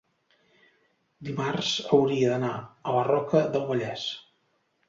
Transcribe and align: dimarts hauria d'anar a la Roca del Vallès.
dimarts 1.27 1.69
hauria 1.97 2.31
d'anar 2.33 2.51
a 2.93 2.97
la 2.99 3.07
Roca 3.11 3.47
del 3.57 3.69
Vallès. 3.71 4.09